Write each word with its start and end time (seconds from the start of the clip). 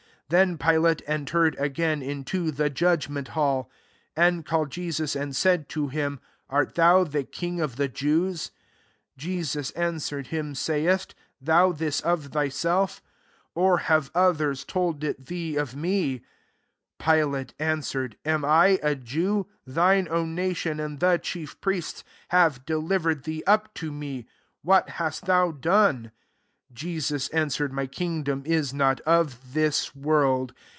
33 0.31 0.39
Then 0.47 0.57
Pilate 0.57 1.01
entered 1.07 1.55
again 1.59 2.01
into 2.01 2.51
the 2.51 2.69
judgment 2.69 3.27
hall, 3.29 3.69
and 4.15 4.45
called 4.45 4.71
Jesus, 4.71 5.13
and 5.13 5.35
said 5.35 5.67
to 5.67 5.89
him," 5.89 6.21
Art 6.49 6.75
thou 6.75 7.03
the 7.03 7.25
king 7.25 7.59
of 7.59 7.75
the 7.75 7.89
Jews?" 7.89 8.51
34 9.17 9.17
Jesus 9.17 9.71
answered 9.71 10.27
[him], 10.27 10.55
«Say 10.55 10.85
est 10.87 11.13
thou 11.41 11.73
this 11.73 11.99
of 11.99 12.27
thyself; 12.27 13.01
or 13.55 13.79
have 13.79 14.09
others 14.15 14.63
told 14.63 15.03
it 15.03 15.25
thee 15.25 15.57
of 15.57 15.75
me?" 15.75 16.19
35 16.99 17.13
Pilate 17.19 17.53
answered, 17.59 18.15
"Am 18.23 18.45
I 18.45 18.79
a 18.81 18.95
Jew? 18.95 19.47
Thine 19.67 20.07
own 20.09 20.33
nation, 20.33 20.79
and 20.79 21.01
the 21.01 21.17
chief 21.17 21.59
priests, 21.59 22.05
have 22.29 22.65
delivered 22.65 23.23
thee 23.25 23.43
up 23.45 23.73
to 23.73 23.91
me. 23.91 24.27
What 24.61 24.91
hast 24.91 25.25
thou 25.25 25.51
done?" 25.51 26.13
36 26.73 26.81
Jesus 26.81 27.27
answered, 27.35 27.73
"My 27.73 27.85
kingdom 27.85 28.43
is 28.45 28.73
not 28.73 29.01
of 29.01 29.51
this 29.53 29.93
world. 29.93 30.53